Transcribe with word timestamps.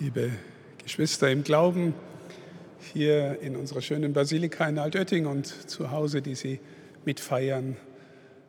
liebe 0.00 0.30
Geschwister 0.82 1.30
im 1.30 1.44
Glauben, 1.44 1.94
hier 2.92 3.38
in 3.40 3.54
unserer 3.54 3.80
schönen 3.80 4.12
Basilika 4.12 4.68
in 4.68 4.78
Altötting 4.78 5.26
und 5.26 5.46
zu 5.46 5.90
Hause, 5.90 6.20
die 6.20 6.34
Sie 6.34 6.58
mitfeiern 7.04 7.76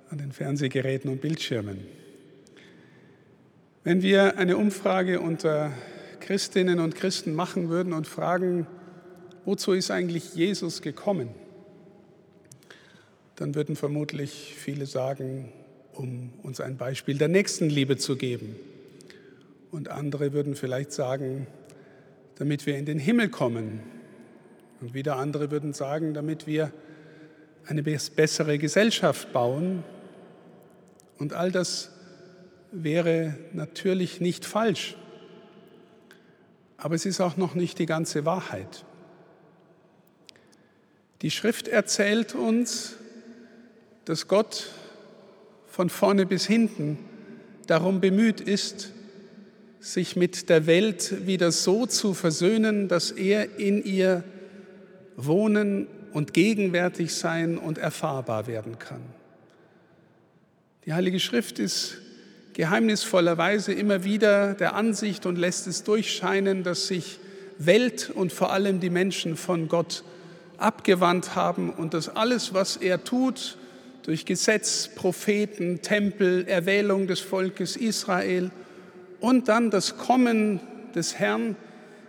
an 0.09 0.17
den 0.17 0.31
Fernsehgeräten 0.31 1.09
und 1.11 1.21
Bildschirmen. 1.21 1.85
Wenn 3.83 4.01
wir 4.01 4.37
eine 4.37 4.57
Umfrage 4.57 5.21
unter 5.21 5.71
Christinnen 6.19 6.79
und 6.79 6.95
Christen 6.95 7.35
machen 7.35 7.69
würden 7.69 7.93
und 7.93 8.07
fragen, 8.07 8.65
wozu 9.45 9.73
ist 9.73 9.91
eigentlich 9.91 10.33
Jesus 10.33 10.81
gekommen, 10.81 11.29
dann 13.35 13.53
würden 13.53 13.75
vermutlich 13.75 14.55
viele 14.57 14.87
sagen, 14.87 15.51
um 15.93 16.33
uns 16.41 16.59
ein 16.59 16.77
Beispiel 16.77 17.17
der 17.17 17.27
Nächstenliebe 17.27 17.97
zu 17.97 18.15
geben 18.15 18.55
und 19.75 19.89
andere 19.89 20.31
würden 20.31 20.55
vielleicht 20.55 20.93
sagen, 20.93 21.47
damit 22.37 22.65
wir 22.65 22.77
in 22.77 22.85
den 22.85 22.97
Himmel 22.97 23.27
kommen. 23.27 23.81
Und 24.79 24.93
wieder 24.93 25.17
andere 25.17 25.51
würden 25.51 25.73
sagen, 25.73 26.13
damit 26.13 26.47
wir 26.47 26.71
eine 27.65 27.83
bessere 27.83 28.57
Gesellschaft 28.57 29.33
bauen. 29.33 29.83
Und 31.17 31.33
all 31.33 31.51
das 31.51 31.91
wäre 32.71 33.35
natürlich 33.51 34.21
nicht 34.21 34.45
falsch. 34.45 34.95
Aber 36.77 36.95
es 36.95 37.05
ist 37.05 37.19
auch 37.19 37.35
noch 37.35 37.53
nicht 37.53 37.77
die 37.77 37.85
ganze 37.85 38.23
Wahrheit. 38.23 38.85
Die 41.21 41.31
Schrift 41.31 41.67
erzählt 41.67 42.33
uns, 42.33 42.95
dass 44.05 44.29
Gott 44.29 44.69
von 45.67 45.89
vorne 45.89 46.25
bis 46.25 46.45
hinten 46.45 46.97
darum 47.67 47.99
bemüht 47.99 48.39
ist, 48.39 48.93
sich 49.85 50.15
mit 50.15 50.49
der 50.49 50.65
Welt 50.65 51.27
wieder 51.27 51.51
so 51.51 51.85
zu 51.85 52.15
versöhnen, 52.15 52.87
dass 52.87 53.11
er 53.11 53.59
in 53.59 53.83
ihr 53.83 54.23
wohnen 55.15 55.85
und 56.11 56.33
gegenwärtig 56.33 57.13
sein 57.13 57.59
und 57.59 57.77
erfahrbar 57.77 58.47
werden 58.47 58.79
kann. 58.79 59.01
Die 60.85 60.93
Heilige 60.93 61.19
Schrift 61.19 61.59
ist 61.59 61.99
geheimnisvollerweise 62.53 63.73
immer 63.73 64.03
wieder 64.03 64.55
der 64.55 64.73
Ansicht 64.73 65.27
und 65.27 65.37
lässt 65.37 65.67
es 65.67 65.83
durchscheinen, 65.83 66.63
dass 66.63 66.87
sich 66.87 67.19
Welt 67.59 68.09
und 68.09 68.33
vor 68.33 68.51
allem 68.51 68.79
die 68.79 68.89
Menschen 68.89 69.37
von 69.37 69.67
Gott 69.67 70.03
abgewandt 70.57 71.35
haben 71.35 71.69
und 71.69 71.93
dass 71.93 72.09
alles, 72.09 72.55
was 72.55 72.75
er 72.77 73.03
tut, 73.03 73.59
durch 74.01 74.25
Gesetz, 74.25 74.89
Propheten, 74.95 75.83
Tempel, 75.83 76.47
Erwählung 76.47 77.05
des 77.05 77.19
Volkes 77.19 77.75
Israel, 77.75 78.49
und 79.19 79.47
dann 79.47 79.69
das 79.69 79.97
Kommen 79.97 80.59
des 80.93 81.19
Herrn, 81.19 81.55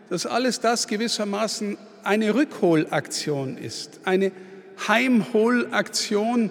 dass 0.09 0.27
alles 0.27 0.61
das 0.61 0.87
gewissermaßen 0.87 1.77
eine 2.05 2.35
Rückholaktion 2.35 3.59
ist, 3.59 4.01
eine 4.05 4.31
Heimholaktion 4.87 6.51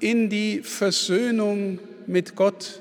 in 0.00 0.28
die 0.28 0.60
Versöhnung 0.62 1.78
mit 2.06 2.36
Gott, 2.36 2.80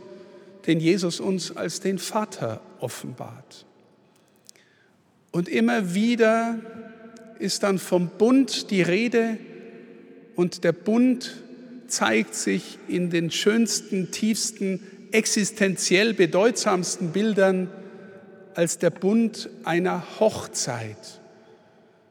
den 0.67 0.80
Jesus 0.80 1.19
uns 1.19 1.56
als 1.56 1.80
den 1.80 1.97
Vater 1.97 2.61
offenbart. 2.80 3.66
Und 5.31 5.50
immer 5.50 5.95
wieder 5.95 6.59
ist 7.39 7.64
dann 7.64 7.80
vom 7.80 8.09
Bund 8.09 8.69
die 8.69 8.81
Rede 8.81 9.38
und 10.36 10.64
der 10.64 10.73
Bund 10.73 11.44
zeigt 11.88 12.36
sich 12.36 12.78
in 12.88 13.09
den 13.09 13.31
schönsten, 13.31 14.11
tiefsten 14.11 14.80
existenziell 15.14 16.14
bedeutsamsten 16.14 17.11
Bildern 17.11 17.69
als 18.56 18.78
der 18.80 18.89
Bund 18.89 19.50
einer 19.64 20.03
Hochzeit. 20.19 21.22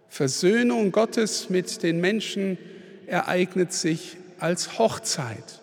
Versöhnung 0.09 0.93
Gottes 0.93 1.51
mit 1.51 1.83
den 1.83 2.01
Menschen 2.01 2.59
ereignet 3.07 3.73
sich 3.73 4.17
als 4.39 4.79
Hochzeit. 4.79 5.61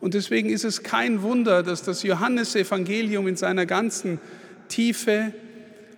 Und 0.00 0.14
deswegen 0.14 0.50
ist 0.50 0.64
es 0.64 0.82
kein 0.82 1.22
Wunder, 1.22 1.62
dass 1.62 1.82
das 1.82 2.02
Johannesevangelium 2.02 3.28
in 3.28 3.36
seiner 3.36 3.66
ganzen 3.66 4.20
Tiefe 4.68 5.32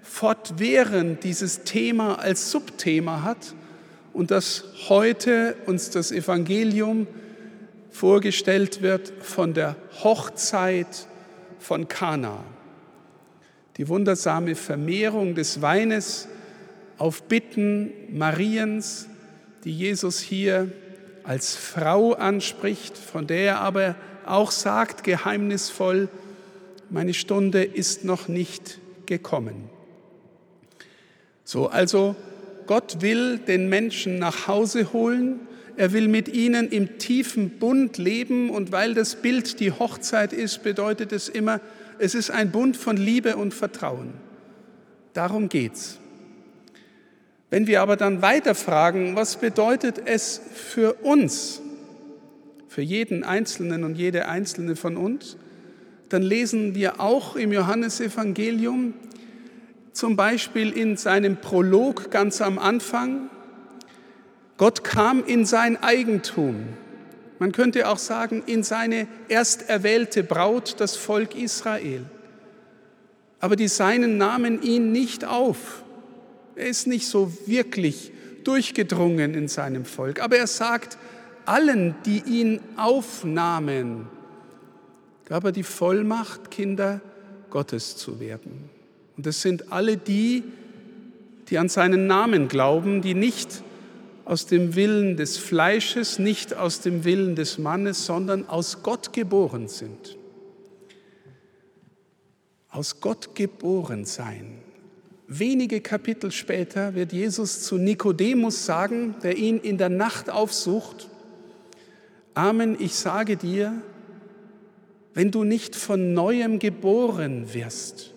fortwährend 0.03 1.25
dieses 1.25 1.62
Thema 1.62 2.19
als 2.19 2.51
Subthema 2.51 3.22
hat 3.22 3.55
und 4.12 4.31
dass 4.31 4.65
heute 4.89 5.56
uns 5.66 5.89
das 5.91 6.12
Evangelium 6.12 7.06
vorgestellt 7.94 8.82
wird 8.82 9.12
von 9.21 9.55
der 9.55 9.77
Hochzeit 10.03 11.06
von 11.60 11.87
Kana. 11.87 12.43
Die 13.77 13.88
wundersame 13.88 14.56
Vermehrung 14.56 15.37
des 15.37 15.62
Weines 15.62 16.27
auf 16.99 17.22
Bitten 17.22 17.93
Mariens, 18.10 19.09
die 19.62 19.72
Jesus 19.72 20.19
hier 20.19 20.72
als 21.22 21.54
Frau 21.54 22.15
anspricht, 22.15 22.99
von 22.99 23.28
der 23.28 23.44
er 23.44 23.60
aber 23.60 23.94
auch 24.27 24.50
sagt 24.50 25.04
geheimnisvoll, 25.04 26.09
meine 26.91 27.15
Stunde 27.15 27.62
ist 27.62 28.04
noch 28.04 28.27
nicht 28.27 28.81
gekommen. 29.06 29.71
So, 31.44 31.69
also 31.69 32.16
Gott 32.66 33.03
will 33.03 33.38
den 33.38 33.69
Menschen 33.69 34.19
nach 34.19 34.49
Hause 34.49 34.93
holen 34.93 35.47
er 35.77 35.93
will 35.93 36.09
mit 36.09 36.29
ihnen 36.29 36.69
im 36.71 36.99
tiefen 36.99 37.59
Bund 37.59 37.99
leben 37.99 38.51
und 38.51 38.73
weil 38.73 38.95
das 38.95 39.17
Bild 39.17 39.61
die 39.61 39.73
Hochzeit 39.73 40.33
ist, 40.33 40.62
bedeutet 40.62 41.12
es 41.12 41.29
immer, 41.29 41.61
es 41.99 42.15
ist 42.15 42.31
ein 42.31 42.51
Bund 42.51 42.77
von 42.77 42.97
Liebe 42.97 43.37
und 43.37 43.55
Vertrauen. 43.55 44.15
Darum 45.13 45.49
geht's. 45.49 45.99
Wenn 47.51 47.67
wir 47.67 47.83
aber 47.83 47.97
dann 47.97 48.23
weiter 48.23 48.55
fragen, 48.55 49.15
was 49.15 49.37
bedeutet 49.37 50.03
es 50.05 50.41
für 50.53 50.95
uns, 50.95 51.61
für 52.69 52.83
jeden 52.83 53.23
Einzelnen 53.23 53.84
und 53.84 53.95
jede 53.97 54.27
Einzelne 54.27 54.75
von 54.75 54.97
uns, 54.97 55.37
dann 56.09 56.23
lesen 56.23 56.75
wir 56.75 57.01
auch 57.01 57.37
im 57.37 57.53
Johannesevangelium, 57.53 58.95
zum 59.93 60.17
Beispiel 60.17 60.71
in 60.71 60.97
seinem 60.97 61.37
Prolog 61.37 62.11
ganz 62.11 62.41
am 62.41 62.59
Anfang, 62.59 63.31
Gott 64.56 64.84
kam 64.84 65.25
in 65.25 65.44
sein 65.44 65.82
Eigentum. 65.82 66.66
Man 67.38 67.53
könnte 67.53 67.88
auch 67.88 67.98
sagen, 67.98 68.42
in 68.47 68.62
seine 68.62 69.09
erst 69.28 69.69
erwählte 69.69 70.22
Braut, 70.22 70.76
das 70.78 70.97
Volk 70.97 71.34
Israel. 71.34 72.04
Aber 73.41 73.56
die 73.56 73.69
Seinen 73.69 74.16
nahmen 74.16 74.62
ihn 74.62 74.92
nicht 74.92 75.25
auf. 75.25 75.84
Er 76.56 76.66
ist 76.69 76.87
nicht 76.87 77.06
so 77.09 77.32
wirklich 77.47 78.12
durchgedrungen 78.44 79.34
in 79.34 79.48
seinem 79.48 79.84
Volk. 79.84 80.22
Aber 80.22 80.37
er 80.37 80.47
sagt, 80.47 80.97
allen, 81.44 81.94
die 82.06 82.22
ihn 82.25 82.60
aufnahmen, 82.76 84.06
gab 85.26 85.44
er 85.44 85.53
die 85.53 85.62
Vollmacht, 85.62 86.50
Kinder 86.50 87.00
Gottes 87.50 87.97
zu 87.97 88.21
werden. 88.21 88.71
Und 89.16 89.26
das 89.26 89.42
sind 89.42 89.72
alle 89.72 89.97
die, 89.97 90.44
die 91.48 91.59
an 91.59 91.69
seinen 91.69 92.06
Namen 92.06 92.48
glauben, 92.48 93.03
die 93.03 93.15
nicht 93.15 93.62
aus 94.25 94.47
dem 94.47 94.75
Willen 94.75 95.17
des 95.17 95.37
Fleisches, 95.37 96.19
nicht 96.19 96.55
aus 96.55 96.81
dem 96.81 97.05
Willen 97.05 97.37
des 97.37 97.59
Mannes, 97.59 98.07
sondern 98.07 98.49
aus 98.49 98.83
Gott 98.83 99.12
geboren 99.12 99.69
sind. 99.69 100.17
Aus 102.71 103.01
Gott 103.01 103.34
geboren 103.34 104.05
sein. 104.05 104.59
Wenige 105.27 105.81
Kapitel 105.81 106.31
später 106.33 106.95
wird 106.95 107.13
Jesus 107.13 107.63
zu 107.63 107.79
Nikodemus 107.79 108.67
sagen, 108.67 109.15
der 109.23 109.37
ihn 109.37 109.59
in 109.59 109.79
der 109.79 109.89
Nacht 109.89 110.31
aufsucht, 110.31 111.09
Amen, 112.34 112.77
ich 112.81 112.97
sage 112.97 113.37
dir, 113.37 113.81
wenn 115.15 115.31
du 115.31 115.45
nicht 115.45 115.77
von 115.77 116.13
neuem 116.13 116.59
geboren 116.59 117.55
wirst, 117.55 118.11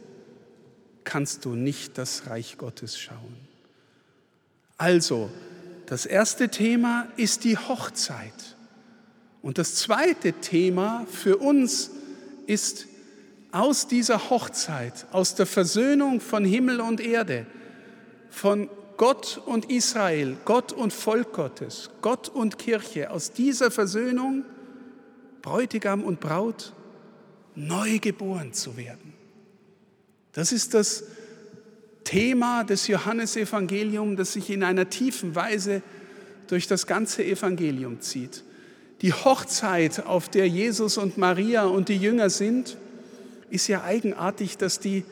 kannst 1.04 1.46
du 1.46 1.54
nicht 1.54 2.00
das 2.00 2.28
Reich 2.28 2.58
Gottes 2.58 2.98
schauen. 2.98 3.38
Also, 4.78 5.30
das 5.88 6.06
erste 6.06 6.50
Thema 6.50 7.08
ist 7.16 7.46
die 7.46 7.58
Hochzeit. 7.58 8.58
Und 9.42 9.58
das 9.58 9.76
zweite 9.76 10.34
Thema 10.34 11.06
für 11.10 11.38
uns 11.38 11.92
ist 12.46 12.88
aus 13.54 13.88
dieser 13.88 14.30
Hochzeit, 14.30 15.08
aus 15.12 15.36
der 15.36 15.46
Versöhnung 15.46 16.20
von 16.20 16.44
Himmel 16.44 16.82
und 16.82 17.00
Erde, 17.00 17.46
von 18.30 18.70
Gott 18.98 19.42
und 19.46 19.72
Israel, 19.72 20.36
Gott 20.44 20.74
und 20.74 20.92
Volk 20.92 21.32
Gottes, 21.32 21.90
Gott 22.02 22.28
und 22.28 22.58
Kirche, 22.58 23.10
aus 23.10 23.32
dieser 23.32 23.72
Versöhnung, 23.72 24.44
Bräutigam 25.42 26.04
und 26.04 26.20
Braut, 26.20 26.74
neu 27.56 28.00
geboren 28.00 28.52
zu 28.52 28.76
werden. 28.76 29.14
Das 30.34 30.52
ist 30.52 30.74
das 30.74 31.06
Thema 32.08 32.64
des 32.64 32.88
Johannesevangeliums, 32.88 34.16
das 34.16 34.32
sich 34.32 34.50
in 34.50 34.64
einer 34.64 34.90
tiefen 34.90 35.36
Weise 35.36 35.82
durch 36.48 36.66
das 36.66 36.88
ganze 36.88 37.26
Evangelium 37.26 38.00
zieht. 38.00 38.46
Die 39.02 39.12
Hochzeit, 39.12 40.06
auf 40.06 40.30
der 40.30 40.48
Jesus 40.48 40.98
und 40.98 41.18
Maria 41.18 41.66
und 41.66 41.90
die 41.90 41.98
Jünger 41.98 42.30
sind, 42.30 42.78
ist 43.50 43.68
ja 43.68 43.84
eigenartig, 43.84 44.58
dass 44.58 44.80
die 44.80 45.04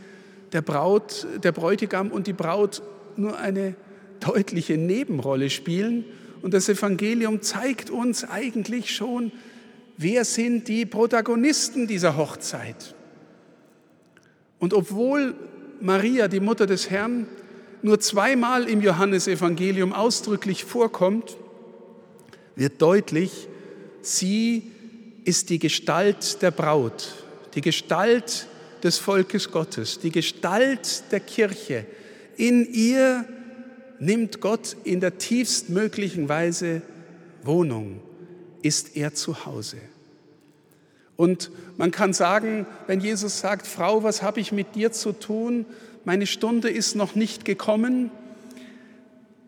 der 0.54 0.62
Braut, 0.62 1.28
der 1.44 1.52
Bräutigam 1.52 2.12
und 2.12 2.28
die 2.28 2.34
Braut 2.34 2.82
nur 3.18 3.38
eine 3.38 3.76
deutliche 4.22 4.78
Nebenrolle 4.78 5.50
spielen. 5.50 6.06
Und 6.42 6.54
das 6.54 6.70
Evangelium 6.70 7.42
zeigt 7.42 7.90
uns 7.90 8.24
eigentlich 8.24 8.96
schon, 8.96 9.34
wer 9.98 10.24
sind 10.24 10.70
die 10.70 10.86
Protagonisten 10.86 11.88
dieser 11.88 12.16
Hochzeit. 12.16 12.96
Und 14.60 14.74
obwohl 14.74 15.36
Maria, 15.86 16.28
die 16.28 16.40
Mutter 16.40 16.66
des 16.66 16.90
Herrn, 16.90 17.28
nur 17.84 18.00
zweimal 18.00 18.68
im 18.68 18.82
Johannesevangelium 18.82 19.94
ausdrücklich 19.94 20.64
vorkommt, 20.66 21.38
wird 22.56 22.82
deutlich, 22.82 23.48
sie 24.02 24.72
ist 25.26 25.52
die 25.52 25.60
Gestalt 25.60 26.42
der 26.42 26.50
Braut, 26.50 27.24
die 27.54 27.62
Gestalt 27.62 28.48
des 28.82 28.98
Volkes 28.98 29.52
Gottes, 29.52 30.00
die 30.00 30.10
Gestalt 30.10 31.04
der 31.12 31.20
Kirche. 31.20 31.86
In 32.36 32.66
ihr 32.74 33.26
nimmt 34.00 34.42
Gott 34.42 34.76
in 34.86 35.02
der 35.02 35.20
tiefstmöglichen 35.20 36.28
Weise 36.28 36.82
Wohnung, 37.44 38.02
ist 38.64 38.98
er 38.98 39.14
zu 39.14 39.46
Hause. 39.46 39.78
Und 41.18 41.52
man 41.78 41.92
kann 41.92 42.14
sagen, 42.14 42.66
wenn 42.88 43.00
Jesus 43.00 43.40
sagt, 43.40 43.68
Frau, 43.68 44.04
was 44.04 44.22
habe 44.22 44.40
ich 44.40 44.52
mit 44.52 44.76
dir 44.76 44.92
zu 44.92 45.14
tun? 45.14 45.66
Meine 46.04 46.28
Stunde 46.28 46.70
ist 46.70 46.96
noch 46.96 47.16
nicht 47.16 47.46
gekommen, 47.46 48.12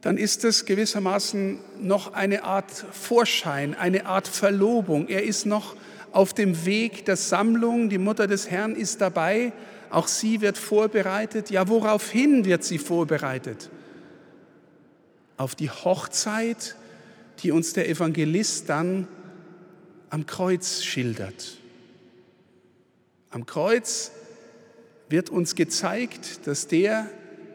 dann 0.02 0.18
ist 0.18 0.46
es 0.46 0.66
gewissermaßen 0.66 1.60
noch 1.82 2.14
eine 2.14 2.44
Art 2.44 2.72
Vorschein, 2.72 3.76
eine 3.76 4.06
Art 4.06 4.28
Verlobung. 4.28 5.08
Er 5.08 5.24
ist 5.24 5.46
noch 5.46 5.76
auf 6.12 6.34
dem 6.34 6.66
Weg 6.66 7.06
der 7.06 7.18
Sammlung, 7.18 7.90
die 7.90 7.98
Mutter 7.98 8.28
des 8.28 8.50
Herrn 8.50 8.76
ist 8.76 9.02
dabei, 9.02 9.52
auch 9.90 10.08
sie 10.08 10.42
wird 10.42 10.58
vorbereitet. 10.58 11.50
Ja, 11.50 11.68
woraufhin 11.68 12.46
wird 12.46 12.64
sie 12.64 12.78
vorbereitet? 12.78 13.70
Auf 15.38 15.56
die 15.56 15.70
Hochzeit, 15.70 16.76
die 17.40 17.52
uns 17.52 17.74
der 17.74 17.90
Evangelist 17.90 18.70
dann 18.70 19.08
am 20.10 20.26
Kreuz 20.26 20.84
schildert. 20.84 21.57
Am 23.30 23.46
Kreuz 23.46 24.12
wird 25.10 25.30
uns 25.30 25.56
gezeigt, 25.56 26.48
dass 26.48 26.68
der 26.68 27.10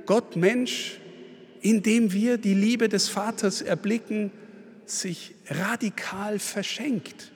Gott 0.06 0.36
Mensch, 0.36 0.98
in 1.60 1.82
dem 1.82 2.12
wir 2.12 2.38
die 2.38 2.54
Liebe 2.54 2.88
des 2.88 3.08
Vaters 3.08 3.62
erblicken, 3.62 4.30
sich 4.86 5.34
radikal 5.48 6.38
verschenkt. 6.38 7.32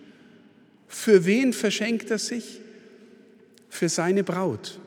Für 0.89 1.25
wen 1.25 1.53
verschenkt 1.53 2.11
er 2.11 2.19
sich? 2.19 2.61
Für 3.69 3.89
seine 3.89 4.25
Braut. 4.25 4.81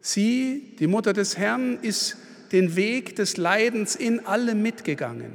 Sie, 0.00 0.74
die 0.78 0.86
Mutter 0.86 1.12
des 1.12 1.36
Herrn, 1.36 1.78
ist 1.82 2.16
den 2.52 2.74
Weg 2.74 3.16
des 3.16 3.36
Leidens 3.36 3.94
in 3.94 4.26
allem 4.26 4.62
mitgegangen. 4.62 5.32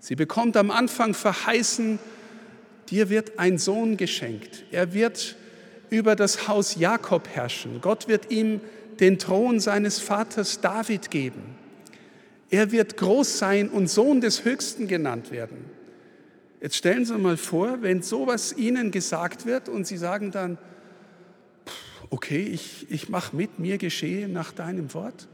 Sie 0.00 0.16
bekommt 0.16 0.56
am 0.56 0.70
Anfang 0.70 1.14
verheißen, 1.14 1.98
dir 2.90 3.10
wird 3.10 3.38
ein 3.38 3.58
Sohn 3.58 3.96
geschenkt. 3.96 4.64
Er 4.70 4.92
wird 4.94 5.36
über 5.90 6.16
das 6.16 6.48
Haus 6.48 6.76
Jakob 6.76 7.28
herrschen. 7.28 7.80
Gott 7.80 8.08
wird 8.08 8.30
ihm 8.30 8.60
den 9.00 9.18
Thron 9.18 9.60
seines 9.60 9.98
Vaters 9.98 10.60
David 10.60 11.10
geben. 11.10 11.42
Er 12.50 12.72
wird 12.72 12.96
groß 12.96 13.38
sein 13.38 13.68
und 13.68 13.88
Sohn 13.88 14.20
des 14.20 14.44
Höchsten 14.44 14.88
genannt 14.88 15.30
werden. 15.30 15.64
Jetzt 16.60 16.76
stellen 16.76 17.04
Sie 17.04 17.16
mal 17.18 17.36
vor, 17.36 17.82
wenn 17.82 18.02
sowas 18.02 18.54
Ihnen 18.56 18.90
gesagt 18.90 19.46
wird 19.46 19.68
und 19.68 19.86
Sie 19.86 19.96
sagen 19.96 20.30
dann, 20.30 20.58
okay, 22.10 22.42
ich, 22.42 22.86
ich 22.88 23.08
mache 23.08 23.36
mit, 23.36 23.58
mir 23.58 23.78
geschehe 23.78 24.28
nach 24.28 24.52
deinem 24.52 24.94
Wort. 24.94 25.28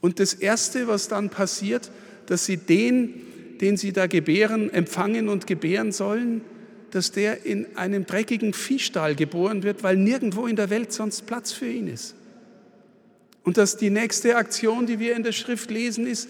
Und 0.00 0.20
das 0.20 0.34
Erste, 0.34 0.86
was 0.86 1.08
dann 1.08 1.30
passiert, 1.30 1.90
dass 2.26 2.46
Sie 2.46 2.56
den 2.56 3.32
den 3.62 3.76
sie 3.76 3.92
da 3.92 4.08
gebären, 4.08 4.74
empfangen 4.74 5.28
und 5.28 5.46
gebären 5.46 5.92
sollen, 5.92 6.42
dass 6.92 7.10
der 7.10 7.46
in 7.46 7.76
einem 7.76 8.06
dreckigen 8.06 8.52
Viehstall 8.52 9.14
geboren 9.14 9.62
wird, 9.62 9.82
weil 9.82 9.96
nirgendwo 9.96 10.46
in 10.46 10.56
der 10.56 10.68
Welt 10.68 10.92
sonst 10.92 11.26
Platz 11.26 11.50
für 11.50 11.66
ihn 11.66 11.88
ist. 11.88 12.14
Und 13.44 13.56
dass 13.56 13.78
die 13.78 13.90
nächste 13.90 14.36
Aktion, 14.36 14.86
die 14.86 14.98
wir 14.98 15.16
in 15.16 15.22
der 15.22 15.32
Schrift 15.32 15.70
lesen, 15.70 16.06
ist, 16.06 16.28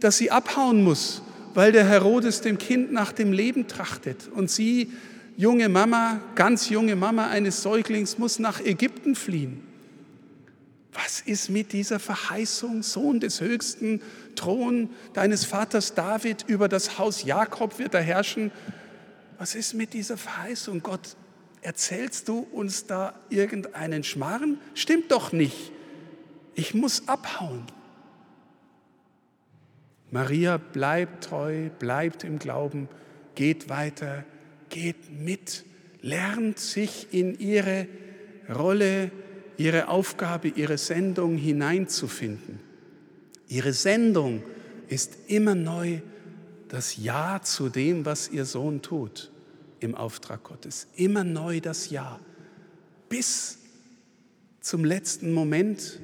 dass 0.00 0.18
sie 0.18 0.32
abhauen 0.32 0.82
muss, 0.82 1.22
weil 1.54 1.70
der 1.70 1.86
Herodes 1.86 2.40
dem 2.40 2.58
Kind 2.58 2.92
nach 2.92 3.12
dem 3.12 3.32
Leben 3.32 3.68
trachtet. 3.68 4.28
Und 4.34 4.50
sie, 4.50 4.90
junge 5.36 5.68
Mama, 5.68 6.20
ganz 6.34 6.68
junge 6.68 6.96
Mama 6.96 7.28
eines 7.28 7.62
Säuglings, 7.62 8.18
muss 8.18 8.40
nach 8.40 8.60
Ägypten 8.60 9.14
fliehen. 9.14 9.62
Was 10.92 11.20
ist 11.20 11.50
mit 11.50 11.72
dieser 11.72 12.00
Verheißung, 12.00 12.82
Sohn 12.82 13.20
des 13.20 13.40
Höchsten, 13.40 14.02
Thron 14.34 14.90
deines 15.12 15.44
Vaters 15.44 15.94
David 15.94 16.44
über 16.48 16.68
das 16.68 16.98
Haus 16.98 17.22
Jakob 17.22 17.78
wird 17.78 17.94
er 17.94 18.02
herrschen? 18.02 18.50
Was 19.40 19.54
ist 19.54 19.72
mit 19.72 19.94
dieser 19.94 20.18
Verheißung? 20.18 20.82
Gott, 20.82 21.16
erzählst 21.62 22.28
du 22.28 22.40
uns 22.52 22.84
da 22.84 23.14
irgendeinen 23.30 24.04
Schmarren? 24.04 24.60
Stimmt 24.74 25.10
doch 25.10 25.32
nicht. 25.32 25.72
Ich 26.54 26.74
muss 26.74 27.08
abhauen. 27.08 27.64
Maria 30.10 30.58
bleibt 30.58 31.24
treu, 31.24 31.70
bleibt 31.70 32.22
im 32.22 32.38
Glauben, 32.38 32.90
geht 33.34 33.70
weiter, 33.70 34.26
geht 34.68 35.10
mit, 35.10 35.64
lernt 36.02 36.58
sich 36.58 37.08
in 37.10 37.38
ihre 37.38 37.86
Rolle 38.54 39.10
ihre 39.56 39.88
Aufgabe, 39.88 40.48
ihre 40.48 40.76
Sendung 40.76 41.38
hineinzufinden. 41.38 42.60
Ihre 43.48 43.72
Sendung 43.72 44.42
ist 44.88 45.16
immer 45.28 45.54
neu 45.54 46.02
das 46.70 46.96
Ja 46.96 47.42
zu 47.42 47.68
dem, 47.68 48.06
was 48.06 48.28
ihr 48.28 48.44
Sohn 48.44 48.80
tut 48.80 49.30
im 49.80 49.94
Auftrag 49.94 50.44
Gottes. 50.44 50.86
Immer 50.94 51.24
neu 51.24 51.60
das 51.60 51.90
Ja. 51.90 52.20
Bis 53.08 53.58
zum 54.60 54.84
letzten 54.84 55.32
Moment 55.32 55.98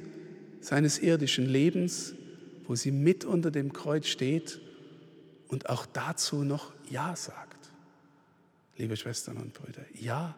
seines 0.59 0.99
irdischen 0.99 1.45
Lebens, 1.45 2.13
wo 2.65 2.75
sie 2.75 2.91
mit 2.91 3.23
unter 3.23 3.49
dem 3.49 3.71
Kreuz 3.71 4.07
steht 4.07 4.59
und 5.47 5.69
auch 5.69 5.85
dazu 5.85 6.43
noch 6.43 6.73
Ja 6.89 7.15
sagt. 7.15 7.69
Liebe 8.75 8.97
Schwestern 8.97 9.37
und 9.37 9.53
Brüder, 9.53 9.85
ja. 9.93 10.35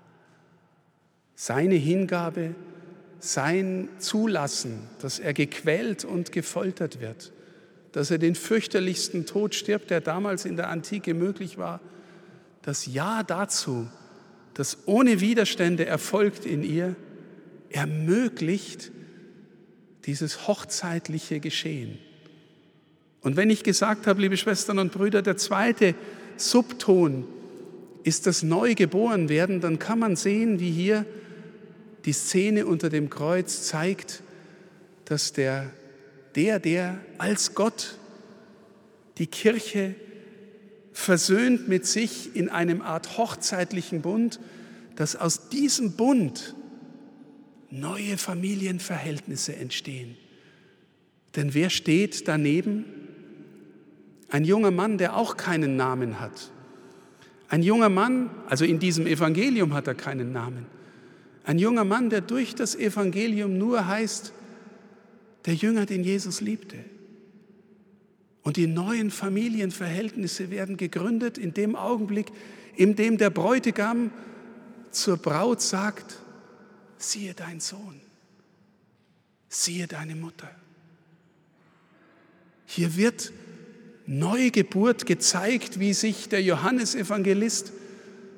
Seine 1.35 1.75
Hingabe 1.75 2.53
sein 3.19 3.89
Zulassen, 3.97 4.87
dass 5.01 5.19
er 5.19 5.33
gequält 5.33 6.05
und 6.05 6.31
gefoltert 6.31 7.01
wird, 7.01 7.33
dass 7.91 8.12
er 8.12 8.17
den 8.17 8.36
fürchterlichsten 8.36 9.25
Tod 9.25 9.55
stirbt, 9.55 9.89
der 9.89 10.01
damals 10.01 10.46
in 10.46 10.55
der 10.55 10.69
Antike 10.69 11.13
möglich 11.13 11.58
war, 11.58 11.79
das 12.62 12.86
Ja 12.86 13.24
dazu, 13.24 13.88
das 14.53 14.79
ohne 14.86 15.22
Widerstände 15.22 15.86
erfolgt 15.86 16.46
in 16.46 16.63
ihr, 16.63 16.96
ermöglicht 17.69 18.91
dieses 20.05 20.48
hochzeitliche 20.48 21.39
Geschehen. 21.39 21.98
Und 23.22 23.36
wenn 23.36 23.50
ich 23.50 23.63
gesagt 23.63 24.08
habe, 24.08 24.22
liebe 24.22 24.38
Schwestern 24.38 24.79
und 24.79 24.91
Brüder, 24.91 25.22
der 25.22 25.38
zweite 25.38 25.96
Subton 26.38 27.25
ist 28.03 28.27
das 28.27 28.43
Neugeborenwerden, 28.43 29.62
dann 29.62 29.77
kann 29.77 30.00
man 30.00 30.15
sehen, 30.15 30.60
wie 30.60 30.72
hier 30.72 31.05
die 32.05 32.13
Szene 32.13 32.65
unter 32.65 32.89
dem 32.89 33.10
Kreuz 33.10 33.63
zeigt, 33.63 34.24
dass 35.05 35.34
der, 35.34 35.69
der, 36.39 36.60
der 36.60 37.01
als 37.17 37.53
Gott 37.53 37.98
die 39.17 39.27
Kirche 39.27 39.93
versöhnt 40.93 41.67
mit 41.67 41.86
sich 41.86 42.34
in 42.34 42.48
einem 42.48 42.81
Art 42.81 43.17
hochzeitlichen 43.17 44.01
Bund, 44.01 44.39
dass 44.96 45.17
aus 45.17 45.50
diesem 45.50 45.98
Bund 45.98 46.55
neue 47.69 48.17
Familienverhältnisse 48.17 49.53
entstehen. 49.58 50.15
Denn 51.36 51.53
wer 51.53 51.69
steht 51.69 52.29
daneben? 52.29 52.86
Ein 54.29 54.46
junger 54.46 54.72
Mann, 54.72 54.98
der 54.98 55.17
auch 55.17 55.36
keinen 55.36 55.75
Namen 55.75 56.22
hat. 56.22 56.51
Ein 57.50 57.63
junger 57.63 57.89
Mann, 57.89 58.29
also 58.48 58.63
in 58.63 58.79
diesem 58.79 59.08
Evangelium 59.08 59.74
hat 59.74 59.88
er 59.88 59.96
keinen 59.96 60.31
Namen. 60.31 60.67
Ein 61.43 61.60
junger 61.60 61.84
Mann, 61.84 62.10
der 62.10 62.22
durch 62.22 62.55
das 62.55 62.75
Evangelium 62.75 63.58
nur 63.58 63.88
heißt, 63.88 64.31
der 65.46 65.55
Jünger, 65.55 65.86
den 65.86 66.03
Jesus 66.03 66.41
liebte. 66.41 66.77
Und 68.41 68.58
die 68.58 68.67
neuen 68.67 69.12
Familienverhältnisse 69.12 70.50
werden 70.50 70.77
gegründet 70.77 71.38
in 71.38 71.53
dem 71.53 71.75
Augenblick, 71.75 72.31
in 72.75 72.96
dem 72.96 73.17
der 73.17 73.29
Bräutigam 73.29 74.12
zur 74.91 75.17
Braut 75.17 75.62
sagt, 75.62 76.19
siehe 76.98 77.34
dein 77.34 77.60
Sohn, 77.60 78.00
siehe 79.50 79.88
deine 79.88 80.15
Mutter. 80.15 80.50
Hier 82.65 82.96
wird 82.96 83.31
Neugeburt 84.05 85.05
gezeigt, 85.05 85.79
wie 85.79 85.93
sich 85.93 86.29
der 86.29 86.41
Johannesevangelist 86.41 87.72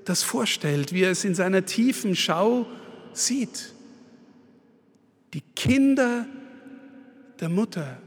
das 0.06 0.24
vorstellt, 0.24 0.94
wie 0.94 1.04
er 1.04 1.12
es 1.12 1.24
in 1.24 1.36
seiner 1.36 1.66
tiefen 1.66 2.16
Schau 2.16 2.66
sieht, 3.14 3.74
die 5.34 5.42
Kinder 5.56 6.26
der 7.42 7.50
Mutter, 7.50 7.98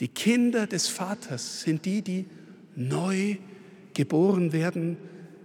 die 0.00 0.08
Kinder 0.08 0.66
des 0.66 0.88
Vaters 0.88 1.62
sind 1.62 1.84
die, 1.84 2.02
die 2.02 2.26
neu 2.74 3.36
geboren 3.94 4.52
werden, 4.52 4.96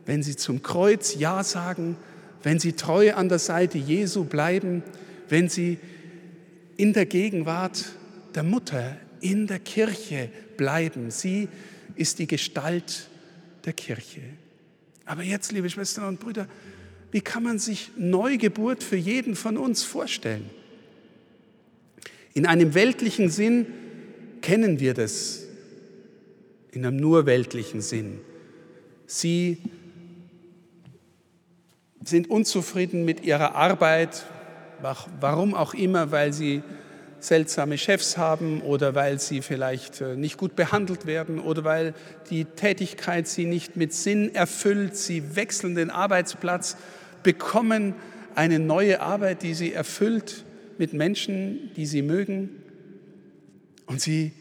wenn 0.05 0.23
sie 0.23 0.35
zum 0.35 0.63
Kreuz 0.63 1.15
Ja 1.15 1.43
sagen, 1.43 1.95
wenn 2.41 2.59
sie 2.59 2.73
treu 2.73 3.13
an 3.13 3.29
der 3.29 3.37
Seite 3.37 3.77
Jesu 3.77 4.23
bleiben, 4.23 4.81
wenn 5.29 5.49
sie 5.49 5.77
in 6.77 6.93
der 6.93 7.05
Gegenwart 7.05 7.93
der 8.33 8.43
Mutter 8.43 8.97
in 9.21 9.45
der 9.45 9.59
Kirche 9.59 10.29
bleiben. 10.57 11.11
Sie 11.11 11.47
ist 11.95 12.17
die 12.17 12.27
Gestalt 12.27 13.07
der 13.65 13.73
Kirche. 13.73 14.21
Aber 15.05 15.21
jetzt, 15.21 15.51
liebe 15.51 15.69
Schwestern 15.69 16.05
und 16.05 16.19
Brüder, 16.19 16.47
wie 17.11 17.21
kann 17.21 17.43
man 17.43 17.59
sich 17.59 17.91
Neugeburt 17.97 18.83
für 18.83 18.95
jeden 18.95 19.35
von 19.35 19.57
uns 19.57 19.83
vorstellen? 19.83 20.49
In 22.39 22.45
einem 22.45 22.73
weltlichen 22.73 23.29
Sinn 23.29 23.65
kennen 24.41 24.79
wir 24.79 24.93
das, 24.93 25.43
in 26.71 26.85
einem 26.85 26.95
nur 26.95 27.25
weltlichen 27.25 27.81
Sinn. 27.81 28.21
Sie 29.07 29.57
sind 32.01 32.29
unzufrieden 32.29 33.03
mit 33.03 33.25
ihrer 33.25 33.55
Arbeit, 33.55 34.23
warum 35.19 35.53
auch 35.53 35.73
immer, 35.73 36.13
weil 36.13 36.31
sie 36.31 36.63
seltsame 37.19 37.77
Chefs 37.77 38.15
haben 38.15 38.61
oder 38.61 38.95
weil 38.95 39.19
sie 39.19 39.41
vielleicht 39.41 39.99
äh, 39.99 40.15
nicht 40.15 40.37
gut 40.37 40.55
behandelt 40.55 41.05
werden 41.05 41.39
oder 41.39 41.65
weil 41.65 41.93
die 42.29 42.45
Tätigkeit 42.45 43.27
sie 43.27 43.47
nicht 43.47 43.75
mit 43.75 43.91
Sinn 43.91 44.33
erfüllt. 44.33 44.95
Sie 44.95 45.35
wechseln 45.35 45.75
den 45.75 45.89
Arbeitsplatz, 45.89 46.77
bekommen 47.21 47.95
eine 48.33 48.59
neue 48.59 49.01
Arbeit, 49.01 49.43
die 49.43 49.53
sie 49.53 49.73
erfüllt 49.73 50.45
mit 50.79 50.93
Menschen, 50.93 51.71
die 51.75 51.85
sie 51.85 52.01
mögen 52.01 52.49
und 53.85 54.01
sie 54.01 54.31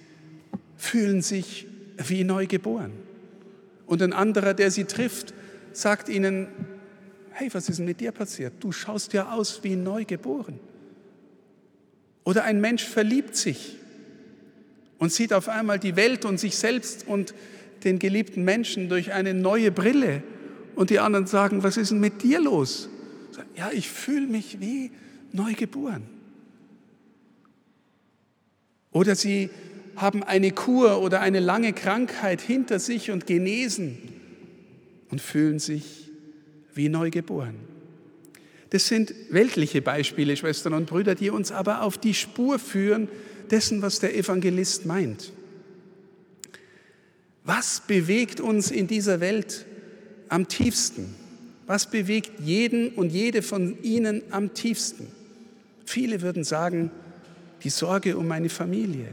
fühlen 0.77 1.21
sich 1.21 1.67
wie 1.97 2.23
neu 2.25 2.47
geboren. 2.47 2.93
Und 3.87 4.03
ein 4.03 4.13
anderer, 4.13 4.55
der 4.55 4.71
sie 4.71 4.85
trifft, 4.85 5.35
sagt 5.73 6.09
ihnen, 6.09 6.47
hey, 7.31 7.49
was 7.53 7.69
ist 7.69 7.79
denn 7.79 7.87
mit 7.87 8.01
dir 8.01 8.13
passiert? 8.13 8.53
Du 8.61 8.73
schaust 8.73 9.13
ja 9.13 9.33
aus 9.33 9.65
wie 9.65 9.75
neu 9.75 10.05
geboren. 10.05 10.61
Oder 12.25 12.45
ein 12.45 12.61
Mensch 12.61 12.85
verliebt 12.85 13.35
sich 13.35 13.77
und 14.99 15.13
sieht 15.13 15.33
auf 15.33 15.49
einmal 15.49 15.79
die 15.79 15.97
Welt 15.97 16.25
und 16.25 16.39
sich 16.39 16.57
selbst 16.57 17.07
und 17.07 17.35
den 17.85 17.99
geliebten 17.99 18.45
Menschen 18.45 18.89
durch 18.89 19.13
eine 19.13 19.35
neue 19.35 19.73
Brille. 19.73 20.23
Und 20.77 20.91
die 20.91 21.01
anderen 21.01 21.27
sagen, 21.27 21.63
was 21.63 21.77
ist 21.77 21.91
denn 21.91 22.01
mit 22.01 22.23
dir 22.23 22.41
los? 22.41 22.89
Ja, 23.57 23.71
ich 23.73 23.89
fühle 23.89 24.27
mich 24.27 24.61
wie 24.61 24.93
neu 25.33 25.55
geboren. 25.55 26.18
Oder 28.91 29.15
sie 29.15 29.51
haben 29.97 30.23
eine 30.23 30.53
Kur 30.53 31.03
oder 31.03 31.21
eine 31.21 31.41
lange 31.41 31.73
Krankheit 31.73 32.41
hinter 32.41 32.79
sich 32.79 33.11
und 33.11 33.27
genesen 33.27 33.99
und 35.11 35.21
fühlen 35.21 35.59
sich 35.59 36.11
wie 36.75 36.89
neu 36.89 37.11
geboren. 37.11 37.57
Das 38.71 38.87
sind 38.87 39.15
weltliche 39.31 39.83
Beispiele, 39.83 40.37
Schwestern 40.37 40.75
und 40.75 40.87
Brüder, 40.87 41.15
die 41.15 41.31
uns 41.31 41.53
aber 41.53 41.83
auf 41.83 41.99
die 41.99 42.15
Spur 42.15 42.59
führen 42.59 43.09
dessen, 43.51 43.83
was 43.83 43.99
der 43.99 44.17
Evangelist 44.17 44.85
meint. 44.85 45.33
Was 47.45 47.83
bewegt 47.87 48.41
uns 48.41 48.71
in 48.71 48.87
dieser 48.87 49.21
Welt 49.21 49.65
am 50.29 50.49
tiefsten? 50.49 51.15
Was 51.67 51.91
bewegt 51.91 52.41
jeden 52.41 52.91
und 52.91 53.11
jede 53.11 53.43
von 53.43 53.83
Ihnen 53.83 54.23
am 54.31 54.53
tiefsten? 54.53 55.09
Viele 55.87 56.21
würden 56.21 56.45
sagen, 56.45 56.91
die 57.63 57.71
Sorge 57.71 58.17
um 58.17 58.27
meine 58.27 58.49
Familie. 58.49 59.09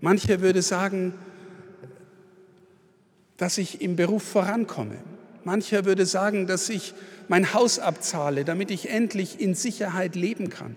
Mancher 0.00 0.40
würde 0.40 0.62
sagen, 0.62 1.14
dass 3.36 3.58
ich 3.58 3.80
im 3.80 3.96
Beruf 3.96 4.22
vorankomme. 4.22 4.96
Mancher 5.44 5.84
würde 5.84 6.06
sagen, 6.06 6.46
dass 6.46 6.68
ich 6.68 6.94
mein 7.28 7.54
Haus 7.54 7.78
abzahle, 7.78 8.44
damit 8.44 8.70
ich 8.70 8.90
endlich 8.90 9.40
in 9.40 9.54
Sicherheit 9.54 10.16
leben 10.16 10.50
kann. 10.50 10.76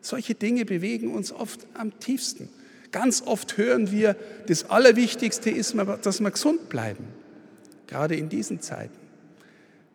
Solche 0.00 0.34
Dinge 0.34 0.64
bewegen 0.64 1.14
uns 1.14 1.32
oft 1.32 1.66
am 1.74 1.98
tiefsten. 1.98 2.48
Ganz 2.92 3.22
oft 3.24 3.56
hören 3.56 3.90
wir, 3.90 4.16
das 4.46 4.68
Allerwichtigste 4.68 5.50
ist, 5.50 5.76
dass 6.02 6.20
wir 6.20 6.30
gesund 6.30 6.68
bleiben, 6.68 7.04
gerade 7.86 8.16
in 8.16 8.28
diesen 8.28 8.60
Zeiten. 8.60 8.99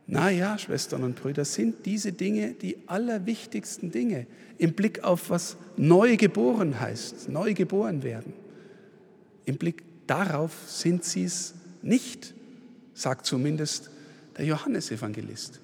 Na 0.07 0.29
ja, 0.29 0.57
Schwestern 0.57 1.03
und 1.03 1.15
Brüder, 1.15 1.45
sind 1.45 1.85
diese 1.85 2.11
Dinge 2.11 2.53
die 2.53 2.77
allerwichtigsten 2.87 3.91
Dinge 3.91 4.27
im 4.57 4.73
Blick 4.73 5.03
auf 5.03 5.29
was 5.29 5.57
neu 5.77 6.15
geboren 6.17 6.79
heißt, 6.79 7.29
neu 7.29 7.53
geboren 7.53 8.03
werden. 8.03 8.33
Im 9.45 9.57
Blick 9.57 9.83
darauf 10.05 10.53
sind 10.67 11.03
sie 11.03 11.23
es 11.23 11.55
nicht, 11.81 12.33
sagt 12.93 13.25
zumindest 13.25 13.89
der 14.37 14.45
Johannesevangelist. 14.45 15.59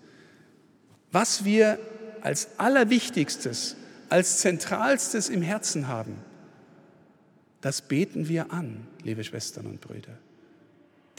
Was 1.11 1.45
wir 1.45 1.77
als 2.21 2.49
Allerwichtigstes, 2.57 3.75
als 4.09 4.39
Zentralstes 4.39 5.29
im 5.29 5.41
Herzen 5.41 5.87
haben, 5.87 6.15
das 7.61 7.81
beten 7.81 8.27
wir 8.27 8.51
an, 8.51 8.87
liebe 9.03 9.23
Schwestern 9.23 9.67
und 9.67 9.81
Brüder. 9.81 10.17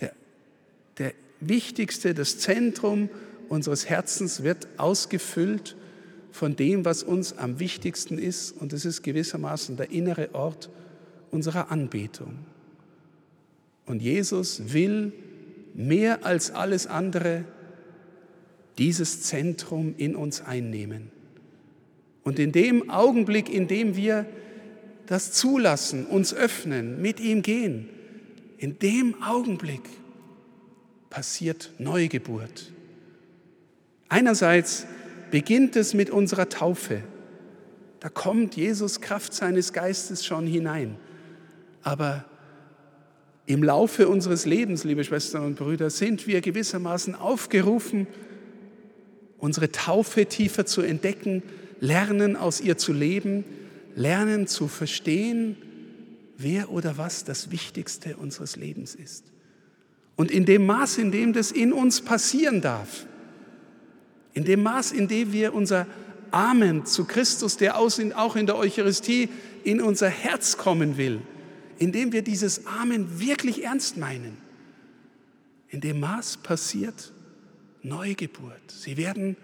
Der, 0.01 0.13
der 0.99 1.13
Wichtigste, 1.49 2.15
das 2.15 2.39
Zentrum 2.39 3.09
unseres 3.49 3.89
Herzens 3.89 4.43
wird 4.43 4.67
ausgefüllt 4.79 5.77
von 6.31 6.57
dem, 6.57 6.85
was 6.85 7.03
uns 7.03 7.37
am 7.37 7.59
wichtigsten 7.59 8.19
ist, 8.19 8.53
und 8.53 8.73
es 8.73 8.85
ist 8.85 9.03
gewissermaßen 9.03 9.77
der 9.77 9.91
innere 9.91 10.35
Ort 10.35 10.71
unserer 11.31 11.71
Anbetung. 11.71 12.39
Und 13.87 14.01
Jesus 14.01 14.73
will 14.73 15.13
mehr 15.75 16.25
als 16.25 16.51
alles 16.51 16.87
andere 16.87 17.45
dieses 18.79 19.23
Zentrum 19.23 19.95
in 19.99 20.17
uns 20.17 20.41
einnehmen. 20.41 21.11
Und 22.25 22.39
in 22.39 22.53
dem 22.53 22.89
Augenblick, 22.89 23.53
in 23.53 23.69
dem 23.69 23.97
wir 23.97 24.27
das 25.07 25.33
zulassen, 25.33 26.07
uns 26.07 26.33
öffnen, 26.33 27.03
mit 27.03 27.21
ihm 27.21 27.43
gehen, 27.43 27.89
in 28.59 28.79
dem 28.79 29.21
Augenblick 29.23 29.83
passiert 31.13 31.71
Neugeburt. 31.79 32.73
Einerseits 34.09 34.87
beginnt 35.31 35.77
es 35.77 35.93
mit 35.93 36.09
unserer 36.09 36.49
Taufe. 36.49 37.03
Da 38.01 38.09
kommt 38.09 38.57
Jesus 38.57 39.03
Kraft 39.03 39.35
seines 39.35 39.75
Geistes 39.75 40.25
schon 40.25 40.47
hinein. 40.47 40.97
Aber 41.83 42.25
im 43.45 43.63
Laufe 43.63 44.09
unseres 44.09 44.47
Lebens, 44.47 44.85
liebe 44.85 45.05
Schwestern 45.05 45.45
und 45.45 45.57
Brüder, 45.57 45.91
sind 45.91 46.27
wir 46.27 46.41
gewissermaßen 46.41 47.15
aufgerufen, 47.15 48.07
unsere 49.37 49.71
Taufe 49.71 50.25
tiefer 50.25 50.65
zu 50.65 50.81
entdecken, 50.81 51.43
lernen 51.79 52.37
aus 52.37 52.63
ihr 52.63 52.79
zu 52.79 52.95
leben, 52.95 53.45
lernen 53.95 54.47
zu 54.47 54.67
verstehen, 54.67 55.57
wer 56.39 56.71
oder 56.71 56.97
was 56.97 57.25
das 57.25 57.51
Wichtigste 57.51 58.17
unseres 58.17 58.57
Lebens 58.57 58.95
ist. 58.95 59.33
Und 60.23 60.31
in 60.31 60.45
dem 60.45 60.67
Maß, 60.67 60.99
in 60.99 61.11
dem 61.11 61.33
das 61.33 61.51
in 61.51 61.73
uns 61.73 62.01
passieren 62.01 62.61
darf, 62.61 63.07
in 64.35 64.45
dem 64.45 64.63
Maß, 64.63 64.93
in 64.93 65.09
dem 65.09 65.33
wir 65.33 65.53
unser 65.53 65.85
Amen 66.31 66.87
zu 66.87 67.07
Christus, 67.07 67.57
der 67.57 67.77
auch 67.77 68.37
in 68.37 68.47
der 68.47 68.57
Eucharistie 68.57 69.31
in 69.65 69.81
unser 69.81 70.09
Herz 70.09 70.59
kommen 70.59 70.97
will, 70.97 71.23
indem 71.81 72.13
wir 72.13 72.23
dieses 72.23 72.69
Amen 72.69 73.19
wirklich 73.19 73.65
ernst 73.65 73.97
meinen. 73.97 74.37
In 75.71 75.81
dem 75.81 75.99
Maß 75.99 76.37
passiert 76.37 77.13
Neugeburt. 77.83 78.71
Sie 78.71 78.97
werden 78.97 79.37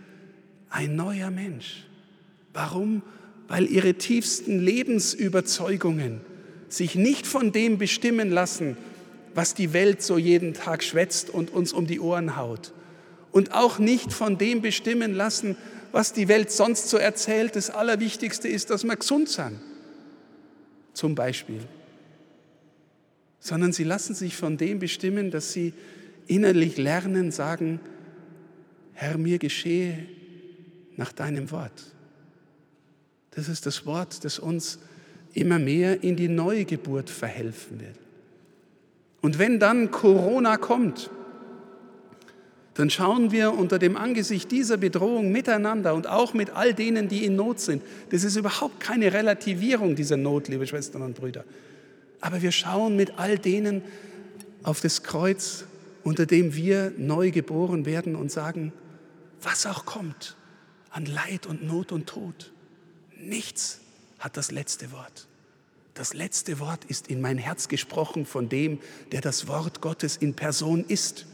ein 0.71 0.95
neuer 0.95 1.33
Mensch. 1.33 1.89
Warum? 2.53 3.03
Weil 3.49 3.67
ihre 3.67 3.95
tiefsten 3.95 4.61
Lebensüberzeugungen 4.61 6.21
sich 6.69 6.95
nicht 6.95 7.27
von 7.27 7.51
dem 7.51 7.79
bestimmen 7.79 8.31
lassen, 8.31 8.77
was 9.39 9.55
die 9.55 9.73
Welt 9.73 10.03
so 10.03 10.19
jeden 10.19 10.53
Tag 10.53 10.83
schwätzt 10.83 11.31
und 11.31 11.55
uns 11.55 11.73
um 11.73 11.87
die 11.87 12.01
Ohren 12.01 12.37
haut. 12.37 12.73
Und 13.31 13.55
auch 13.55 13.79
nicht 13.79 14.13
von 14.13 14.37
dem 14.37 14.61
bestimmen 14.61 15.15
lassen, 15.15 15.57
was 15.93 16.13
die 16.13 16.27
Welt 16.27 16.51
sonst 16.51 16.91
so 16.91 16.97
erzählt. 16.97 17.55
Das 17.55 17.71
Allerwichtigste 17.71 18.49
ist, 18.49 18.71
dass 18.71 18.83
wir 18.83 18.97
gesund 18.97 19.29
sind. 19.29 19.61
Zum 20.93 21.15
Beispiel 21.15 21.61
sondern 23.41 23.73
sie 23.73 23.85
lassen 23.85 24.15
sich 24.15 24.37
von 24.37 24.57
dem 24.57 24.79
bestimmen, 24.79 25.31
dass 25.31 25.53
sie 25.53 25.73
innerlich 26.27 26.77
lernen, 26.77 27.31
sagen, 27.31 27.81
Herr, 28.93 29.17
mir 29.17 29.39
geschehe 29.39 30.07
nach 30.97 31.13
deinem 31.13 31.51
Wort. 31.51 31.95
Das 33.31 33.49
ist 33.49 33.65
das 33.67 33.87
Wort, 33.87 34.25
das 34.25 34.39
uns 34.39 34.81
immer 35.33 35.59
mehr 35.59 36.03
in 36.03 36.17
die 36.17 36.29
Neugeburt 36.29 37.09
verhelfen 37.09 37.81
will. 37.81 37.95
Und 39.21 39.39
wenn 39.39 39.59
dann 39.59 39.91
Corona 39.91 40.57
kommt, 40.57 41.11
dann 42.75 42.91
schauen 42.91 43.33
wir 43.33 43.55
unter 43.55 43.81
dem 43.81 43.97
Angesicht 43.97 44.53
dieser 44.53 44.77
Bedrohung 44.77 45.33
miteinander 45.33 45.95
und 45.95 46.07
auch 46.07 46.33
mit 46.33 46.51
all 46.51 46.75
denen, 46.75 47.09
die 47.09 47.25
in 47.25 47.35
Not 47.35 47.59
sind. 47.59 47.83
Das 48.11 48.23
ist 48.23 48.37
überhaupt 48.37 48.79
keine 48.79 49.13
Relativierung 49.13 49.97
dieser 49.97 50.17
Not, 50.17 50.47
liebe 50.47 50.65
Schwestern 50.65 51.03
und 51.03 51.17
Brüder. 51.17 51.45
Aber 52.21 52.41
wir 52.41 52.53
schauen 52.53 52.95
mit 52.95 53.19
all 53.19 53.37
denen 53.37 53.83
auf 54.63 54.81
das 54.81 55.03
Kreuz, 55.03 55.65
unter 56.05 56.25
dem 56.25 56.55
wir 56.55 56.93
neu 56.97 57.33
geboren 57.33 57.85
werden 57.85 58.15
und 58.15 58.31
sagen, 58.31 58.73
was 59.43 59.67
auch 59.67 59.85
kommt 59.85 60.37
an 60.91 61.05
Leid 61.05 61.47
und 61.47 61.67
Not 61.67 61.91
und 61.91 62.07
Tod, 62.07 62.53
nichts 63.21 63.81
hat 64.21 64.37
das 64.37 64.53
letzte 64.53 64.93
Wort. 64.93 65.27
Das 65.99 66.15
letzte 66.15 66.61
Wort 66.61 66.85
ist 66.85 67.09
in 67.09 67.21
mein 67.21 67.39
Herz 67.39 67.67
gesprochen 67.67 68.25
von 68.25 68.49
dem, 68.49 68.79
der 69.11 69.21
das 69.21 69.49
Wort 69.49 69.81
Gottes 69.81 70.17
in 70.17 70.35
Person 70.35 70.85
ist. 70.85 71.27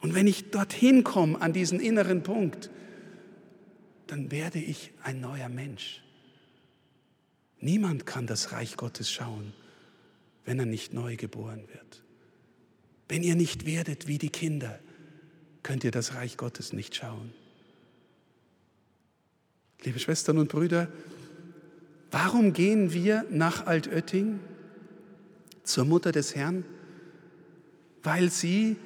Und 0.00 0.14
wenn 0.14 0.26
ich 0.26 0.50
dorthin 0.50 1.04
komme, 1.04 1.40
an 1.40 1.54
diesen 1.54 1.80
inneren 1.80 2.22
Punkt, 2.22 2.68
dann 4.08 4.30
werde 4.30 4.58
ich 4.58 4.90
ein 5.02 5.22
neuer 5.22 5.48
Mensch. 5.48 6.02
Niemand 7.60 8.04
kann 8.04 8.26
das 8.26 8.52
Reich 8.52 8.76
Gottes 8.76 9.10
schauen, 9.10 9.54
wenn 10.44 10.58
er 10.58 10.66
nicht 10.66 10.92
neu 10.92 11.16
geboren 11.16 11.66
wird. 11.72 12.02
Wenn 13.08 13.22
ihr 13.22 13.36
nicht 13.36 13.64
werdet 13.64 14.06
wie 14.06 14.18
die 14.18 14.28
Kinder, 14.28 14.78
könnt 15.62 15.82
ihr 15.82 15.92
das 15.92 16.12
Reich 16.12 16.36
Gottes 16.36 16.74
nicht 16.74 16.94
schauen. 16.94 17.32
Liebe 19.82 19.98
Schwestern 19.98 20.36
und 20.36 20.50
Brüder, 20.50 20.92
warum 22.10 22.52
gehen 22.52 22.92
wir 22.92 23.24
nach 23.30 23.66
Altötting 23.66 24.40
zur 25.64 25.84
Mutter 25.84 26.12
des 26.12 26.34
Herrn? 26.34 26.64
Weil 28.02 28.30
sie 28.30 28.76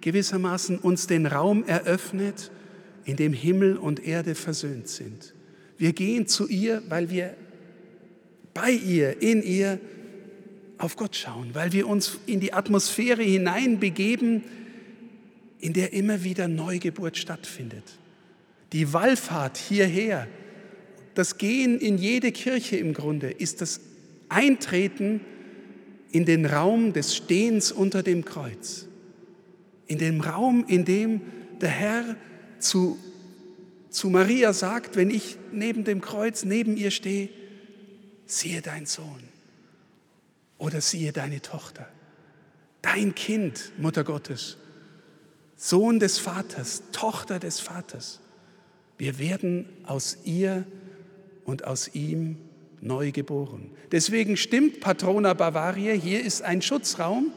gewissermaßen 0.00 0.78
uns 0.78 1.06
den 1.06 1.26
Raum 1.26 1.64
eröffnet, 1.64 2.50
in 3.04 3.16
dem 3.16 3.32
Himmel 3.32 3.76
und 3.76 4.04
Erde 4.04 4.34
versöhnt 4.34 4.88
sind. 4.88 5.34
Wir 5.78 5.92
gehen 5.92 6.26
zu 6.26 6.46
ihr, 6.48 6.82
weil 6.88 7.10
wir 7.10 7.34
bei 8.54 8.70
ihr, 8.70 9.20
in 9.22 9.42
ihr 9.42 9.80
auf 10.78 10.96
Gott 10.96 11.16
schauen, 11.16 11.50
weil 11.54 11.72
wir 11.72 11.88
uns 11.88 12.18
in 12.26 12.40
die 12.40 12.52
Atmosphäre 12.52 13.22
hineinbegeben, 13.22 14.42
in 15.60 15.72
der 15.72 15.92
immer 15.92 16.24
wieder 16.24 16.48
Neugeburt 16.48 17.16
stattfindet. 17.16 17.84
Die 18.72 18.92
Wallfahrt 18.92 19.56
hierher, 19.56 20.26
das 21.14 21.38
Gehen 21.38 21.78
in 21.78 21.98
jede 21.98 22.32
Kirche 22.32 22.76
im 22.76 22.94
Grunde, 22.94 23.30
ist 23.30 23.60
das 23.60 23.80
Eintreten 24.28 25.20
in 26.10 26.24
den 26.24 26.46
Raum 26.46 26.92
des 26.92 27.16
Stehens 27.16 27.72
unter 27.72 28.02
dem 28.02 28.24
Kreuz 28.24 28.86
in 29.92 29.98
dem 29.98 30.22
Raum, 30.22 30.64
in 30.68 30.86
dem 30.86 31.20
der 31.60 31.68
Herr 31.68 32.16
zu, 32.58 32.98
zu 33.90 34.08
Maria 34.08 34.54
sagt, 34.54 34.96
wenn 34.96 35.10
ich 35.10 35.36
neben 35.52 35.84
dem 35.84 36.00
Kreuz, 36.00 36.44
neben 36.44 36.78
ihr 36.78 36.90
stehe, 36.90 37.28
siehe 38.24 38.62
dein 38.62 38.86
Sohn 38.86 39.22
oder 40.56 40.80
siehe 40.80 41.12
deine 41.12 41.42
Tochter, 41.42 41.86
dein 42.80 43.14
Kind, 43.14 43.72
Mutter 43.76 44.02
Gottes, 44.02 44.56
Sohn 45.56 46.00
des 46.00 46.18
Vaters, 46.18 46.84
Tochter 46.92 47.38
des 47.38 47.60
Vaters. 47.60 48.20
Wir 48.96 49.18
werden 49.18 49.68
aus 49.84 50.16
ihr 50.24 50.64
und 51.44 51.66
aus 51.66 51.94
ihm 51.94 52.36
neu 52.80 53.12
geboren. 53.12 53.70
Deswegen 53.92 54.36
stimmt 54.36 54.80
Patrona 54.80 55.34
Bavaria, 55.34 55.92
hier 55.92 56.24
ist 56.24 56.42
ein 56.42 56.62
Schutzraum, 56.62 57.32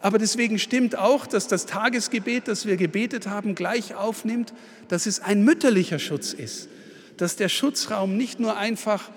aber 0.00 0.18
deswegen 0.18 0.58
stimmt 0.58 0.96
auch, 0.96 1.26
dass 1.26 1.48
das 1.48 1.66
Tagesgebet, 1.66 2.48
das 2.48 2.66
wir 2.66 2.76
gebetet 2.76 3.26
haben, 3.26 3.54
gleich 3.54 3.94
aufnimmt, 3.94 4.52
dass 4.88 5.06
es 5.06 5.20
ein 5.20 5.42
mütterlicher 5.42 5.98
Schutz 5.98 6.32
ist. 6.32 6.68
Dass 7.16 7.36
der 7.36 7.48
Schutzraum 7.48 8.16
nicht 8.16 8.38
nur 8.38 8.56
einfach 8.56 9.10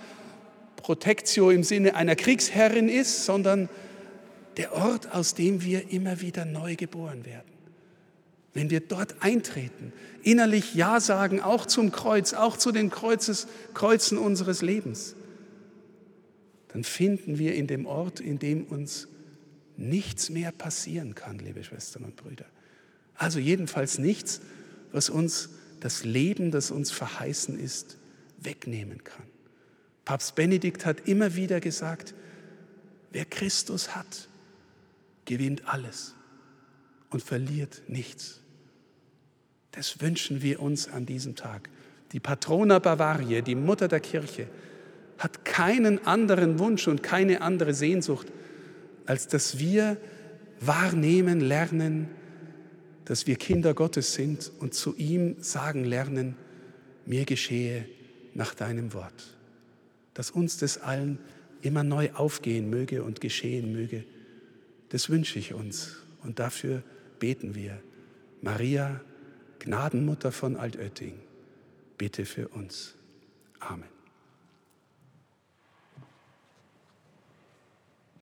Protectio 0.78 1.52
im 1.52 1.64
Sinne 1.64 1.96
einer 1.96 2.16
Kriegsherrin 2.16 2.90
ist, 2.90 3.26
sondern 3.26 3.70
der 4.58 4.74
Ort, 4.74 5.14
aus 5.14 5.36
dem 5.36 5.64
wir 5.64 5.92
immer 5.92 6.22
wieder 6.22 6.46
neu 6.46 6.76
geboren 6.76 7.26
werden. 7.26 7.59
Wenn 8.60 8.70
wir 8.70 8.82
dort 8.82 9.16
eintreten, 9.22 9.94
innerlich 10.22 10.76
Ja 10.76 11.00
sagen, 11.00 11.40
auch 11.40 11.66
zum 11.66 11.94
Kreuz, 11.94 12.34
auch 12.34 12.58
zu 12.58 12.74
den 12.74 12.90
Kreuzes, 12.90 13.48
Kreuzen 13.74 14.18
unseres 14.18 14.62
Lebens, 14.62 15.16
dann 16.68 16.84
finden 16.84 17.40
wir 17.40 17.56
in 17.56 17.68
dem 17.68 17.86
Ort, 17.86 18.20
in 18.20 18.38
dem 18.38 18.66
uns 18.66 19.08
nichts 19.78 20.30
mehr 20.30 20.52
passieren 20.52 21.16
kann, 21.16 21.40
liebe 21.40 21.64
Schwestern 21.64 22.04
und 22.04 22.18
Brüder. 22.18 22.44
Also 23.16 23.40
jedenfalls 23.40 23.98
nichts, 23.98 24.42
was 24.92 25.10
uns 25.10 25.52
das 25.80 26.04
Leben, 26.04 26.52
das 26.52 26.70
uns 26.70 26.92
verheißen 26.92 27.58
ist, 27.58 27.96
wegnehmen 28.42 29.06
kann. 29.06 29.24
Papst 30.04 30.36
Benedikt 30.36 30.86
hat 30.86 31.08
immer 31.08 31.36
wieder 31.36 31.62
gesagt, 31.62 32.14
wer 33.12 33.24
Christus 33.24 33.96
hat, 33.96 34.28
gewinnt 35.24 35.66
alles 35.66 36.14
und 37.10 37.24
verliert 37.24 37.84
nichts. 37.88 38.39
Das 39.80 40.02
wünschen 40.02 40.42
wir 40.42 40.62
uns 40.62 40.90
an 40.90 41.06
diesem 41.06 41.38
Tag. 41.38 41.70
Die 42.12 42.20
Patrona 42.20 42.80
Bavaria, 42.80 43.40
die 43.40 43.56
Mutter 43.56 43.88
der 43.88 44.02
Kirche, 44.02 44.50
hat 45.18 45.46
keinen 45.46 46.06
anderen 46.06 46.60
Wunsch 46.60 46.90
und 46.90 47.02
keine 47.02 47.40
andere 47.40 47.74
Sehnsucht, 47.74 48.28
als 49.06 49.28
dass 49.28 49.58
wir 49.58 49.96
wahrnehmen 50.60 51.40
lernen, 51.40 52.10
dass 53.06 53.26
wir 53.26 53.38
Kinder 53.38 53.74
Gottes 53.74 54.14
sind 54.16 54.52
und 54.60 54.74
zu 54.74 54.98
ihm 54.98 55.38
sagen 55.42 55.86
lernen, 55.86 56.36
mir 57.06 57.24
geschehe 57.24 57.86
nach 58.34 58.56
deinem 58.56 58.94
Wort. 58.94 59.38
Dass 60.14 60.30
uns 60.30 60.58
das 60.58 60.78
allen 60.80 61.20
immer 61.62 61.86
neu 61.86 62.10
aufgehen 62.16 62.70
möge 62.70 63.02
und 63.02 63.22
geschehen 63.22 63.72
möge, 63.72 64.04
das 64.90 65.10
wünsche 65.10 65.40
ich 65.40 65.54
uns 65.54 65.96
und 66.22 66.40
dafür 66.40 66.84
beten 67.20 67.56
wir. 67.56 67.80
Maria, 68.42 69.00
Gnadenmutter 69.60 70.32
von 70.32 70.56
Altötting, 70.56 71.20
bitte 71.98 72.26
für 72.26 72.48
uns. 72.50 72.96
Amen. 73.60 73.99